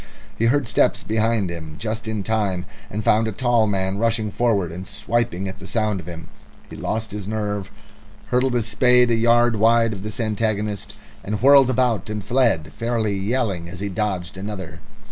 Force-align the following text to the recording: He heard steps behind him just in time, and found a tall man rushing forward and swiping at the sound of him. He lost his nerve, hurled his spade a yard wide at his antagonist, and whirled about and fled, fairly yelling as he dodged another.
He 0.35 0.45
heard 0.45 0.67
steps 0.67 1.03
behind 1.03 1.51
him 1.51 1.75
just 1.77 2.07
in 2.07 2.23
time, 2.23 2.65
and 2.89 3.03
found 3.03 3.27
a 3.27 3.31
tall 3.31 3.67
man 3.67 3.99
rushing 3.99 4.31
forward 4.31 4.71
and 4.71 4.87
swiping 4.87 5.47
at 5.47 5.59
the 5.59 5.67
sound 5.67 5.99
of 5.99 6.07
him. 6.07 6.27
He 6.71 6.75
lost 6.75 7.11
his 7.11 7.27
nerve, 7.27 7.69
hurled 8.29 8.55
his 8.55 8.65
spade 8.65 9.11
a 9.11 9.15
yard 9.15 9.57
wide 9.57 9.93
at 9.93 9.99
his 9.99 10.19
antagonist, 10.19 10.95
and 11.23 11.39
whirled 11.43 11.69
about 11.69 12.09
and 12.09 12.25
fled, 12.25 12.71
fairly 12.75 13.15
yelling 13.15 13.69
as 13.69 13.79
he 13.79 13.89
dodged 13.89 14.37
another. 14.37 14.79